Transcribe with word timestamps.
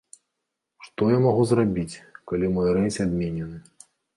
Што 0.85 1.09
я 1.15 1.19
магу 1.25 1.43
зрабіць, 1.51 1.95
калі 2.33 2.51
мой 2.57 2.67
рэйс 2.79 2.95
адменены? 3.07 3.57